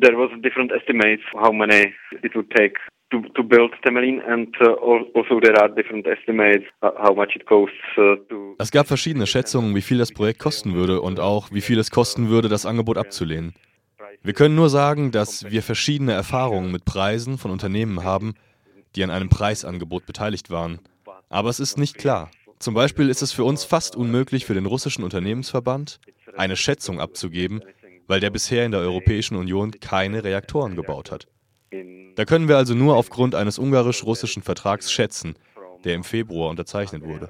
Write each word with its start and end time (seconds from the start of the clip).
there 0.00 0.16
was 0.16 0.30
different 0.42 0.72
estimates 0.72 1.22
how 1.34 1.52
many 1.52 1.92
it 2.22 2.34
would 2.34 2.50
take 2.50 2.76
to, 3.10 3.22
to 3.34 3.42
build 3.42 3.72
Temelin 3.84 4.20
and 4.26 4.54
uh, 4.60 4.74
also 5.14 5.40
there 5.40 5.56
are 5.60 5.68
different 5.68 6.06
estimates 6.06 6.64
uh, 6.82 6.90
how 6.98 7.14
much 7.14 7.34
it 7.36 7.46
costs 7.46 7.76
uh, 7.96 8.16
to 8.28 8.54
Es 8.58 8.70
gab 8.70 8.86
verschiedene 8.86 9.26
Schätzungen, 9.26 9.74
wie 9.74 9.82
viel 9.82 9.98
das 9.98 10.12
Projekt 10.12 10.40
kosten 10.40 10.74
würde 10.74 11.00
und 11.00 11.20
auch 11.20 11.50
wie 11.50 11.60
viel 11.60 11.78
es 11.78 11.90
kosten 11.90 12.28
würde, 12.28 12.48
das 12.48 12.66
Angebot 12.66 12.98
abzulehnen. 12.98 13.54
Wir 14.22 14.34
können 14.34 14.56
nur 14.56 14.68
sagen, 14.68 15.10
dass 15.10 15.50
wir 15.50 15.62
verschiedene 15.62 16.12
Erfahrungen 16.12 16.72
mit 16.72 16.84
Preisen 16.84 17.38
von 17.38 17.50
Unternehmen 17.50 18.02
haben, 18.02 18.34
die 18.96 19.04
an 19.04 19.10
einem 19.10 19.28
Preisangebot 19.28 20.06
beteiligt 20.06 20.50
waren. 20.50 20.80
Aber 21.28 21.50
es 21.50 21.60
ist 21.60 21.78
nicht 21.78 21.98
klar. 21.98 22.30
Zum 22.58 22.74
Beispiel 22.74 23.08
ist 23.08 23.22
es 23.22 23.32
für 23.32 23.44
uns 23.44 23.64
fast 23.64 23.96
unmöglich, 23.96 24.44
für 24.44 24.54
den 24.54 24.66
russischen 24.66 25.04
Unternehmensverband 25.04 26.00
eine 26.36 26.56
Schätzung 26.56 27.00
abzugeben, 27.00 27.62
weil 28.08 28.18
der 28.18 28.30
bisher 28.30 28.64
in 28.64 28.72
der 28.72 28.80
Europäischen 28.80 29.36
Union 29.36 29.70
keine 29.70 30.24
Reaktoren 30.24 30.74
gebaut 30.74 31.12
hat. 31.12 31.28
Da 32.16 32.24
können 32.24 32.48
wir 32.48 32.56
also 32.56 32.74
nur 32.74 32.96
aufgrund 32.96 33.36
eines 33.36 33.58
ungarisch-russischen 33.60 34.42
Vertrags 34.42 34.90
schätzen, 34.90 35.36
der 35.84 35.94
im 35.94 36.02
Februar 36.02 36.50
unterzeichnet 36.50 37.04
wurde. 37.04 37.28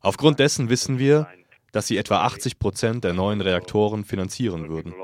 Aufgrund 0.00 0.38
dessen 0.38 0.68
wissen 0.70 1.00
wir, 1.00 1.26
dass 1.72 1.88
sie 1.88 1.96
etwa 1.96 2.20
80 2.20 2.60
Prozent 2.60 3.02
der 3.02 3.14
neuen 3.14 3.40
Reaktoren 3.40 4.04
finanzieren 4.04 4.68
würden. 4.68 4.94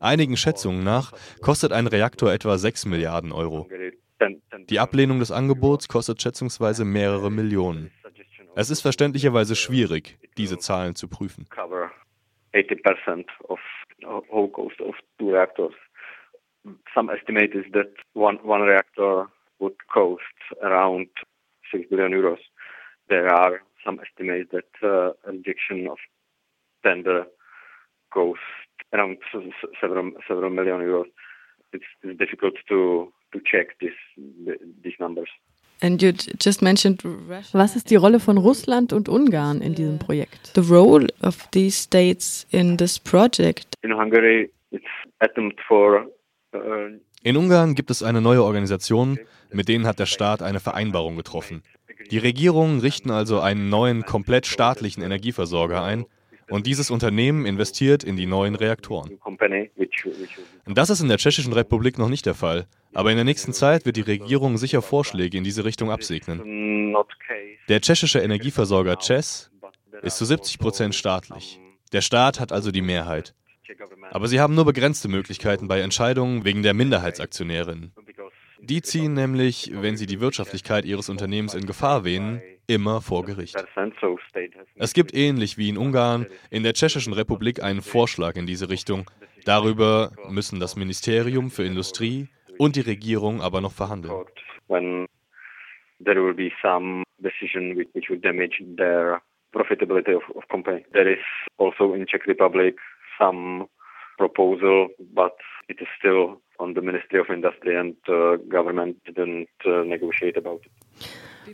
Einigen 0.00 0.36
Schätzungen 0.36 0.82
nach 0.82 1.12
kostet 1.40 1.72
ein 1.72 1.86
Reaktor 1.86 2.32
etwa 2.32 2.58
6 2.58 2.86
Milliarden 2.86 3.32
Euro. 3.32 3.68
Die 4.68 4.80
Ablehnung 4.80 5.20
des 5.20 5.30
Angebots 5.30 5.88
kostet 5.88 6.20
schätzungsweise 6.20 6.84
mehrere 6.84 7.30
Millionen. 7.30 7.90
Es 8.56 8.70
ist 8.70 8.80
verständlicherweise 8.80 9.54
schwierig, 9.54 10.18
diese 10.38 10.58
Zahlen 10.58 10.94
zu 10.94 11.08
prüfen. 11.08 11.46
80% 12.56 13.24
of 13.50 13.58
whole 14.04 14.48
cost 14.48 14.76
of 14.80 14.94
two 15.18 15.32
reactors. 15.32 15.74
Some 16.94 17.10
estimate 17.10 17.52
is 17.54 17.64
that 17.72 17.92
one, 18.14 18.36
one 18.42 18.62
reactor 18.62 19.26
would 19.60 19.76
cost 19.92 20.22
around 20.62 21.06
6 21.72 21.84
billion 21.90 22.12
euros. 22.12 22.38
There 23.08 23.28
are 23.28 23.62
some 23.84 24.00
estimates 24.00 24.50
that 24.52 24.70
uh, 24.82 25.12
rejection 25.30 25.86
of 25.88 25.98
tender 26.84 27.24
cost 28.12 28.40
around 28.92 29.18
several, 29.80 30.10
several 30.26 30.50
million 30.50 30.80
euros. 30.80 31.06
It's, 31.72 31.84
it's 32.02 32.18
difficult 32.18 32.54
to, 32.68 33.12
to 33.32 33.40
check 33.44 33.78
this, 33.80 33.92
these 34.82 34.94
numbers. 34.98 35.28
Was 37.52 37.76
ist 37.76 37.90
die 37.90 37.96
Rolle 37.96 38.20
von 38.20 38.38
Russland 38.38 38.92
und 38.92 39.08
Ungarn 39.08 39.60
in 39.60 39.74
diesem 39.74 39.98
Projekt? 39.98 40.52
The 40.54 40.60
role 40.62 41.06
of 41.22 41.46
these 41.50 41.82
states 41.82 42.46
in 42.50 42.78
this 42.78 42.98
project. 42.98 43.66
In 43.82 43.94
Hungary, 43.94 44.50
it's 44.70 44.84
attempt 45.18 45.60
for 45.66 46.06
uh, 46.54 46.58
in 47.22 47.36
Ungarn 47.36 47.74
gibt 47.74 47.90
es 47.90 48.04
eine 48.04 48.20
neue 48.20 48.44
Organisation, 48.44 49.18
mit 49.50 49.68
denen 49.68 49.86
hat 49.86 49.98
der 49.98 50.06
Staat 50.06 50.42
eine 50.42 50.60
Vereinbarung 50.60 51.16
getroffen. 51.16 51.62
Die 52.12 52.18
Regierungen 52.18 52.78
richten 52.78 53.10
also 53.10 53.40
einen 53.40 53.68
neuen, 53.68 54.04
komplett 54.04 54.46
staatlichen 54.46 55.02
Energieversorger 55.02 55.82
ein, 55.82 56.06
und 56.48 56.66
dieses 56.68 56.92
Unternehmen 56.92 57.44
investiert 57.44 58.04
in 58.04 58.16
die 58.16 58.26
neuen 58.26 58.54
Reaktoren. 58.54 59.18
Das 60.66 60.90
ist 60.90 61.00
in 61.00 61.08
der 61.08 61.18
Tschechischen 61.18 61.52
Republik 61.52 61.98
noch 61.98 62.08
nicht 62.08 62.26
der 62.26 62.34
Fall. 62.34 62.66
Aber 62.96 63.10
in 63.10 63.16
der 63.16 63.26
nächsten 63.26 63.52
Zeit 63.52 63.84
wird 63.84 63.98
die 63.98 64.00
Regierung 64.00 64.56
sicher 64.56 64.80
Vorschläge 64.80 65.36
in 65.36 65.44
diese 65.44 65.66
Richtung 65.66 65.90
absegnen. 65.90 66.94
Der 67.68 67.82
tschechische 67.82 68.20
Energieversorger 68.20 68.98
CES 68.98 69.50
ist 70.00 70.16
zu 70.16 70.24
70 70.24 70.58
Prozent 70.58 70.94
staatlich. 70.94 71.60
Der 71.92 72.00
Staat 72.00 72.40
hat 72.40 72.52
also 72.52 72.70
die 72.70 72.80
Mehrheit. 72.80 73.34
Aber 74.12 74.28
sie 74.28 74.40
haben 74.40 74.54
nur 74.54 74.64
begrenzte 74.64 75.08
Möglichkeiten 75.08 75.68
bei 75.68 75.80
Entscheidungen 75.80 76.46
wegen 76.46 76.62
der 76.62 76.72
Minderheitsaktionärinnen. 76.72 77.92
Die 78.62 78.80
ziehen 78.80 79.12
nämlich, 79.12 79.70
wenn 79.74 79.98
sie 79.98 80.06
die 80.06 80.20
Wirtschaftlichkeit 80.20 80.86
ihres 80.86 81.10
Unternehmens 81.10 81.52
in 81.52 81.66
Gefahr 81.66 82.02
wähnen, 82.04 82.40
immer 82.66 83.02
vor 83.02 83.26
Gericht. 83.26 83.62
Es 84.76 84.94
gibt 84.94 85.12
ähnlich 85.12 85.58
wie 85.58 85.68
in 85.68 85.76
Ungarn 85.76 86.26
in 86.48 86.62
der 86.62 86.72
Tschechischen 86.72 87.12
Republik 87.12 87.62
einen 87.62 87.82
Vorschlag 87.82 88.36
in 88.36 88.46
diese 88.46 88.70
Richtung. 88.70 89.10
Darüber 89.44 90.12
müssen 90.30 90.60
das 90.60 90.76
Ministerium 90.76 91.50
für 91.50 91.64
Industrie 91.64 92.28
und 92.58 92.76
die 92.76 92.80
Regierung 92.80 93.40
aber 93.40 93.60
noch 93.60 93.72
verhandeln. 93.72 94.26
There 96.04 96.22
will 96.22 96.34
be 96.34 96.52
some 96.60 97.04
decision 97.22 97.74
which 97.94 98.10
would 98.10 98.22
damage 98.22 98.62
their 98.76 99.22
profitability 99.54 100.14
of, 100.14 100.22
of 100.36 100.46
company. 100.48 100.84
There 100.92 101.10
is 101.10 101.24
also 101.56 101.94
in 101.94 102.06
Czech 102.06 102.26
Republic 102.26 102.76
some 103.18 103.66
proposal, 104.18 104.88
but 105.14 105.32
it 105.68 105.80
is 105.80 105.88
still 105.98 106.40
on 106.58 106.74
the 106.74 106.82
Ministry 106.82 107.18
of 107.18 107.28
Industry 107.30 107.76
and 107.76 107.96
uh, 108.08 108.36
government 108.48 108.96
didn't 109.04 109.48
uh, 109.64 109.84
negotiate 109.84 110.36
about 110.36 110.60
it. 110.64 110.72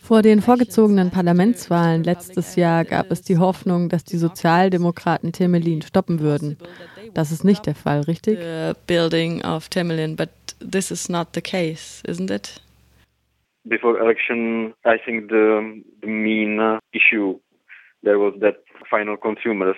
Vor 0.00 0.22
den 0.22 0.40
vorgezogenen 0.40 1.10
Parlamentswahlen 1.10 2.02
letztes 2.02 2.56
Jahr 2.56 2.84
gab 2.84 3.10
es 3.10 3.22
die 3.22 3.36
Hoffnung, 3.36 3.90
dass 3.90 4.04
die 4.04 4.16
Sozialdemokraten 4.16 5.32
Temelin 5.32 5.82
stoppen 5.82 6.20
würden. 6.20 6.56
Das 7.14 7.30
ist 7.30 7.44
nicht 7.44 7.66
der 7.66 7.74
Fall, 7.74 8.00
richtig? 8.02 8.38
The 8.38 8.72
building 8.86 9.44
of 9.44 9.68
Temelin, 9.68 10.16
but 10.16 10.30
this 10.60 10.90
is 10.90 11.08
not 11.08 11.28
the 11.34 11.40
case, 11.40 12.02
isn't 12.06 12.30
it? 12.30 12.60
Before 13.64 13.98
election, 13.98 14.74
I 14.84 14.98
think 15.04 15.30
the, 15.30 15.82
the 16.00 16.08
main 16.08 16.78
issue 16.92 17.38
there 18.02 18.18
was 18.18 18.34
that 18.40 18.56
final 18.90 19.16
consumers 19.16 19.76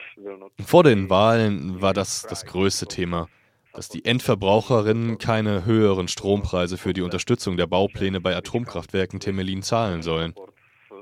Vor 0.64 0.82
den 0.82 1.10
Wahlen 1.10 1.82
war 1.82 1.92
das 1.92 2.22
das 2.22 2.46
größte 2.46 2.86
Thema 2.86 3.28
dass 3.74 3.88
die 3.88 4.04
Endverbraucherinnen 4.04 5.18
keine 5.18 5.64
höheren 5.64 6.06
Strompreise 6.06 6.78
für 6.78 6.92
die 6.92 7.02
Unterstützung 7.02 7.56
der 7.56 7.66
Baupläne 7.66 8.20
bei 8.20 8.34
Atomkraftwerken 8.36 9.18
Temelin 9.18 9.62
zahlen 9.62 10.02
sollen. 10.02 10.32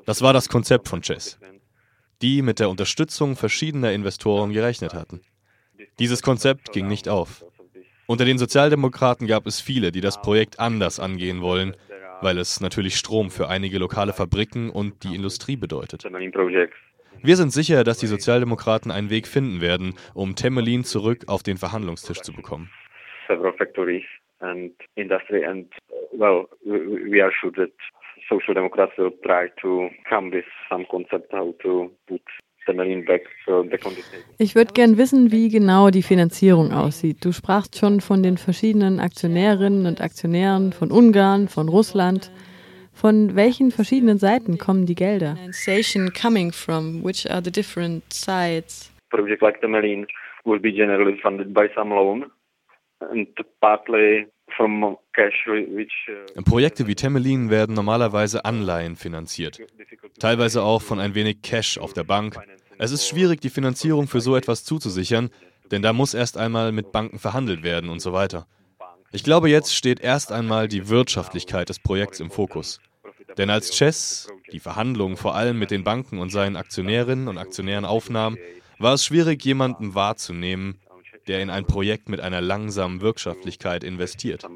Das 0.07 0.23
war 0.23 0.33
das 0.33 0.49
Konzept 0.49 0.89
von 0.89 1.03
Chess, 1.03 1.39
die 2.23 2.41
mit 2.41 2.59
der 2.61 2.71
Unterstützung 2.71 3.37
verschiedener 3.37 3.93
Investoren 3.93 4.53
gerechnet 4.53 4.95
hatten. 4.95 5.21
Dieses 5.99 6.23
Konzept 6.23 6.73
ging 6.73 6.89
nicht 6.89 7.09
auf. 7.09 7.45
Unter 8.07 8.25
den 8.25 8.39
Sozialdemokraten 8.39 9.27
gab 9.27 9.47
es 9.47 9.61
viele, 9.61 9.93
die 9.93 10.01
das 10.01 10.21
Projekt 10.21 10.59
anders 10.61 11.01
angehen 11.01 11.41
wollen, 11.41 11.77
weil 12.21 12.39
es 12.39 12.61
natürlich 12.61 12.97
Strom 12.97 13.31
für 13.31 13.49
einige 13.49 13.79
lokale 13.79 14.13
Fabriken 14.13 14.71
und 14.71 15.05
die 15.05 15.15
Industrie 15.15 15.57
bedeutet. 15.57 16.05
Wir 17.25 17.37
sind 17.37 17.53
sicher, 17.53 17.85
dass 17.85 17.99
die 17.99 18.07
Sozialdemokraten 18.07 18.91
einen 18.91 19.11
Weg 19.11 19.29
finden 19.29 19.61
werden, 19.61 19.95
um 20.15 20.35
Temelin 20.35 20.85
zurück 20.85 21.25
auf 21.29 21.43
den 21.43 21.57
Verhandlungstisch 21.57 22.21
zu 22.21 22.33
bekommen. 22.33 22.71
And 24.41 24.73
industry 24.97 25.45
and 25.45 25.73
well, 26.11 26.49
we 26.65 27.23
are 27.23 27.31
sure 27.41 27.53
that 27.53 27.71
social 28.29 28.55
democrats 28.55 28.93
will 28.99 29.13
try 29.23 29.49
to 29.61 29.89
come 30.09 30.33
with 30.33 30.45
some 30.69 30.85
concept 30.87 31.33
how 31.33 31.55
ich 34.39 34.55
würde 34.55 34.73
gern 34.73 34.99
wissen, 34.99 35.33
wie 35.33 35.49
genau 35.49 35.91
die 35.91 36.03
Finanzierung 36.03 36.73
aussieht. 36.73 37.25
Du 37.25 37.33
sprachst 37.33 37.79
schon 37.79 38.01
von 38.01 38.23
den 38.23 38.39
verschiedenen 38.39 39.01
Aktionärinnen 39.01 39.87
und 39.87 40.01
Aktionären 40.01 40.73
von 40.73 40.91
Ungarn, 40.91 41.49
von 41.49 41.69
Russland. 41.69 42.31
Von 42.93 43.35
welchen 43.35 43.71
verschiedenen 43.71 44.19
Seiten 44.19 44.59
kommen 44.59 44.87
die 44.87 44.95
Gelder? 44.95 45.37
coming 46.13 46.53
from? 46.53 47.03
Which 47.03 47.29
are 47.31 47.43
the 47.43 47.51
different 47.51 48.05
sides? 48.13 48.93
Project 49.11 49.43
like 49.43 49.61
Temelin 49.61 50.07
will 50.45 50.61
be 50.61 50.73
generally 50.73 51.19
funded 51.21 51.53
by 51.53 51.69
some 51.75 51.91
loan 51.91 52.31
and 53.11 53.29
partly 53.61 54.27
uh, 54.59 56.43
Projekte 56.45 56.87
wie 56.87 56.95
Temelin 56.95 57.51
werden 57.51 57.75
normalerweise 57.75 58.45
Anleihen 58.45 58.97
finanziert, 58.97 59.59
teilweise 60.19 60.63
auch 60.63 60.83
von 60.83 61.01
ein 61.01 61.15
wenig 61.15 61.43
Cash 61.43 61.79
auf 61.79 61.93
der 61.93 62.05
Bank. 62.05 62.37
Es 62.79 62.91
ist 62.91 63.07
schwierig, 63.07 63.41
die 63.41 63.51
Finanzierung 63.51 64.09
für 64.09 64.21
so 64.21 64.37
etwas 64.37 64.65
zuzusichern, 64.65 65.31
denn 65.71 65.83
da 65.83 65.93
muss 65.93 66.15
erst 66.15 66.37
einmal 66.37 66.73
mit 66.73 66.93
Banken 66.93 67.19
verhandelt 67.19 67.63
werden 67.63 67.91
und 67.91 68.01
so 68.01 68.13
weiter. 68.13 68.47
Ich 69.13 69.25
glaube, 69.25 69.51
jetzt 69.51 69.75
steht 69.75 70.01
erst 70.01 70.33
einmal 70.33 70.69
die 70.69 70.89
Wirtschaftlichkeit 70.89 71.69
des 71.69 71.79
Projekts 71.79 72.21
im 72.21 72.31
Fokus. 72.31 72.81
Denn 73.37 73.51
als 73.51 73.71
Chess 73.71 74.29
die 74.53 74.61
Verhandlungen 74.61 75.17
vor 75.17 75.35
allem 75.35 75.59
mit 75.59 75.71
den 75.71 75.85
Banken 75.85 76.19
und 76.19 76.31
seinen 76.31 76.57
Aktionärinnen 76.57 77.29
und 77.29 77.39
Aktionären 77.39 77.85
aufnahm, 77.85 78.37
war 78.79 78.95
es 78.95 79.05
schwierig, 79.05 79.45
jemanden 79.45 79.95
wahrzunehmen, 79.95 80.79
der 81.29 81.41
in 81.41 81.51
ein 81.51 81.65
Projekt 81.65 82.09
mit 82.09 82.21
einer 82.21 82.41
langsamen 82.41 83.01
Wirtschaftlichkeit 83.01 83.85
investiert. 83.85 84.47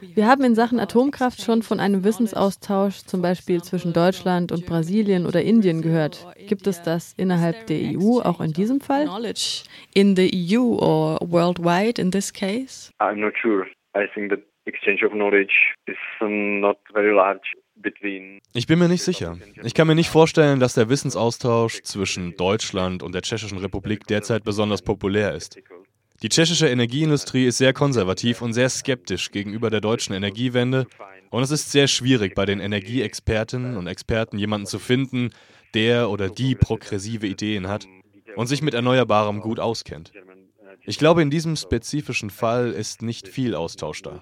Wir 0.00 0.26
haben 0.26 0.44
in 0.44 0.54
Sachen 0.54 0.78
Atomkraft 0.78 1.40
schon 1.40 1.62
von 1.62 1.80
einem 1.80 2.04
Wissensaustausch, 2.04 2.98
zum 2.98 3.22
Beispiel 3.22 3.62
zwischen 3.62 3.92
Deutschland 3.92 4.52
und 4.52 4.66
Brasilien 4.66 5.26
oder 5.26 5.42
Indien, 5.42 5.82
gehört. 5.82 6.26
Gibt 6.48 6.66
es 6.66 6.82
das 6.82 7.14
innerhalb 7.14 7.66
der 7.66 7.78
EU 7.98 8.20
auch 8.20 8.40
in 8.40 8.52
diesem 8.52 8.80
Fall? 8.80 9.08
In 9.94 10.16
the 10.16 10.30
EU 10.32 10.76
or 10.78 11.18
worldwide 11.22 12.00
in 12.00 12.10
this 12.10 12.32
case? 12.32 12.92
I'm 13.00 13.16
not 13.16 13.34
sure. 13.40 13.66
I 13.96 14.06
think 14.14 14.30
that 14.30 14.40
exchange 14.66 15.02
of 15.04 15.12
knowledge 15.12 15.74
is 15.86 15.96
not 16.20 16.78
very 16.92 17.12
large 17.12 17.56
Ich 18.54 18.66
bin 18.66 18.78
mir 18.78 18.88
nicht 18.88 19.02
sicher. 19.02 19.38
Ich 19.62 19.74
kann 19.74 19.86
mir 19.86 19.94
nicht 19.94 20.08
vorstellen, 20.08 20.60
dass 20.60 20.74
der 20.74 20.88
Wissensaustausch 20.88 21.82
zwischen 21.82 22.36
Deutschland 22.36 23.02
und 23.02 23.14
der 23.14 23.22
Tschechischen 23.22 23.58
Republik 23.58 24.06
derzeit 24.06 24.44
besonders 24.44 24.82
populär 24.82 25.34
ist. 25.34 25.58
Die 26.22 26.28
tschechische 26.28 26.68
Energieindustrie 26.68 27.46
ist 27.46 27.58
sehr 27.58 27.72
konservativ 27.72 28.42
und 28.42 28.52
sehr 28.52 28.68
skeptisch 28.68 29.30
gegenüber 29.30 29.70
der 29.70 29.80
deutschen 29.80 30.14
Energiewende 30.14 30.86
und 31.30 31.42
es 31.42 31.50
ist 31.50 31.70
sehr 31.70 31.86
schwierig, 31.86 32.34
bei 32.34 32.44
den 32.44 32.58
Energieexpertinnen 32.58 33.76
und 33.76 33.86
Experten 33.86 34.38
jemanden 34.38 34.66
zu 34.66 34.78
finden, 34.78 35.30
der 35.74 36.10
oder 36.10 36.28
die 36.28 36.54
progressive 36.54 37.26
Ideen 37.26 37.68
hat 37.68 37.86
und 38.34 38.46
sich 38.46 38.62
mit 38.62 38.74
Erneuerbarem 38.74 39.40
gut 39.40 39.60
auskennt. 39.60 40.12
Ich 40.82 40.98
glaube, 40.98 41.22
in 41.22 41.30
diesem 41.30 41.54
spezifischen 41.54 42.30
Fall 42.30 42.72
ist 42.72 43.02
nicht 43.02 43.28
viel 43.28 43.54
Austausch 43.54 44.02
da. 44.02 44.20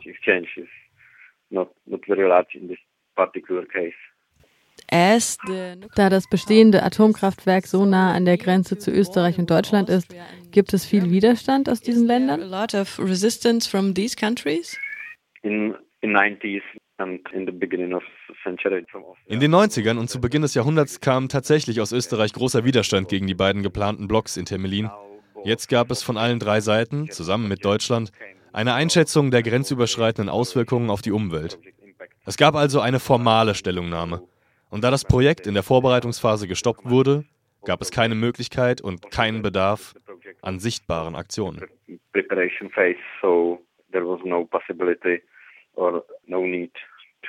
Da 5.96 6.10
das 6.10 6.28
bestehende 6.28 6.82
Atomkraftwerk 6.82 7.66
so 7.66 7.84
nah 7.84 8.12
an 8.12 8.24
der 8.24 8.38
Grenze 8.38 8.78
zu 8.78 8.92
Österreich 8.92 9.38
und 9.38 9.50
Deutschland 9.50 9.88
ist, 9.88 10.14
gibt 10.52 10.72
es 10.72 10.86
viel 10.86 11.10
Widerstand 11.10 11.68
aus 11.68 11.80
diesen 11.80 12.06
Ländern? 12.06 12.42
A 12.42 12.60
lot 12.60 12.74
of 12.74 12.98
resistance 12.98 13.68
from 13.68 13.94
these 13.94 14.16
countries? 14.16 14.78
In, 15.42 15.74
in 16.02 16.16
90s 16.16 16.62
in 16.98 17.22
den 19.40 19.54
90ern 19.54 19.98
und 19.98 20.08
zu 20.08 20.20
Beginn 20.20 20.42
des 20.42 20.54
Jahrhunderts 20.54 21.00
kam 21.00 21.28
tatsächlich 21.28 21.80
aus 21.82 21.92
Österreich 21.92 22.32
großer 22.32 22.64
Widerstand 22.64 23.08
gegen 23.08 23.26
die 23.26 23.34
beiden 23.34 23.62
geplanten 23.62 24.08
Blocks 24.08 24.38
in 24.38 24.46
Temelin. 24.46 24.90
Jetzt 25.44 25.68
gab 25.68 25.90
es 25.90 26.02
von 26.02 26.16
allen 26.16 26.38
drei 26.38 26.60
Seiten, 26.60 27.10
zusammen 27.10 27.48
mit 27.48 27.66
Deutschland, 27.66 28.12
eine 28.52 28.72
Einschätzung 28.72 29.30
der 29.30 29.42
grenzüberschreitenden 29.42 30.30
Auswirkungen 30.30 30.88
auf 30.88 31.02
die 31.02 31.12
Umwelt. 31.12 31.58
Es 32.26 32.36
gab 32.36 32.56
also 32.56 32.80
eine 32.80 32.98
formale 32.98 33.54
Stellungnahme. 33.54 34.20
Und 34.68 34.82
da 34.82 34.90
das 34.90 35.04
Projekt 35.04 35.46
in 35.46 35.54
der 35.54 35.62
Vorbereitungsphase 35.62 36.48
gestoppt 36.48 36.90
wurde, 36.90 37.24
gab 37.64 37.80
es 37.80 37.92
keine 37.92 38.16
Möglichkeit 38.16 38.80
und 38.80 39.12
keinen 39.12 39.42
Bedarf 39.42 39.94
an 40.42 40.58
sichtbaren 40.58 41.14
Aktionen. 41.14 41.62
Preparation 42.12 42.68
phase, 42.70 42.98
so 43.22 43.60
there 43.92 44.04
was 44.04 44.20
no 44.24 44.44
possibility 44.44 45.22
or 45.74 46.04
no 46.26 46.44
need 46.44 46.72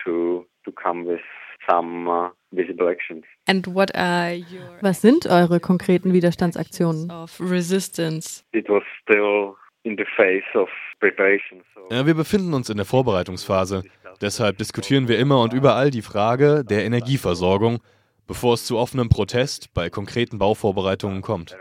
to 0.04 0.46
to 0.66 0.72
come 0.72 1.06
with 1.06 1.22
some 1.70 2.10
uh, 2.10 2.30
visible 2.52 2.90
actions. 2.90 3.24
And 3.46 3.68
what 3.68 3.96
are 3.96 4.34
your 4.34 4.80
Was 4.82 5.02
sind 5.02 5.28
eure 5.28 5.60
konkreten 5.60 6.12
Widerstandsaktionen? 6.12 7.12
of 7.12 7.40
resistance? 7.40 8.44
It 8.52 8.68
was 8.68 8.84
still 9.04 9.56
in 9.84 9.96
the 9.96 10.06
phase 10.16 10.44
of 10.56 10.70
preparation. 11.00 11.62
So 11.76 11.88
Ja, 11.92 12.06
wir 12.06 12.16
befinden 12.16 12.54
uns 12.54 12.70
in 12.70 12.78
der 12.78 12.86
Vorbereitungsphase. 12.86 13.84
Deshalb 14.22 14.58
diskutieren 14.58 15.08
wir 15.08 15.20
immer 15.20 15.42
und 15.42 15.54
überall 15.54 15.92
die 15.92 16.02
Frage 16.02 16.64
der 16.64 16.86
Energieversorgung, 16.86 17.80
bevor 18.26 18.56
es 18.56 18.66
zu 18.66 18.78
offenem 18.78 19.10
Protest 19.10 19.74
bei 19.74 19.90
konkreten 19.90 20.40
Bauvorbereitungen 20.40 21.22
kommt. 21.22 21.56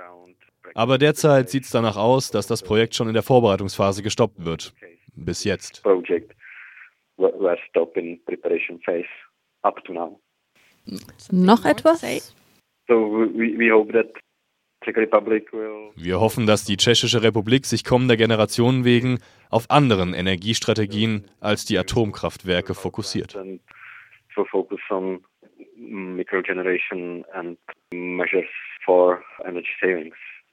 Aber 0.75 0.99
derzeit 0.99 1.49
sieht 1.51 1.65
es 1.65 1.71
danach 1.71 1.97
aus, 1.97 2.31
dass 2.31 2.47
das 2.47 2.63
Projekt 2.63 2.95
schon 2.95 3.09
in 3.09 3.15
der 3.15 3.23
Vorbereitungsphase 3.23 4.03
gestoppt 4.03 4.45
wird. 4.45 4.75
Bis 5.15 5.45
jetzt. 5.45 5.83
Noch 11.31 11.65
etwas? 11.65 12.03
Wir 14.87 16.21
hoffen, 16.21 16.47
dass 16.47 16.65
die 16.65 16.77
Tschechische 16.77 17.23
Republik 17.23 17.67
sich 17.67 17.85
kommender 17.85 18.17
Generationen 18.17 18.85
wegen 18.85 19.19
auf 19.51 19.71
anderen 19.71 20.15
Energiestrategien 20.15 21.27
als 21.41 21.65
die 21.65 21.79
Atomkraftwerke 21.79 22.75
fokussiert. 22.75 23.37
microgeneration 25.79 27.25
and 27.33 27.59
measures 27.93 28.49
for 28.85 29.23
energy 29.45 29.71
savings. 29.81 30.17